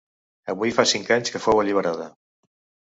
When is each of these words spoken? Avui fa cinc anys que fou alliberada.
Avui 0.53 0.73
fa 0.79 0.87
cinc 0.93 1.13
anys 1.19 1.37
que 1.37 1.43
fou 1.47 1.63
alliberada. 1.65 2.13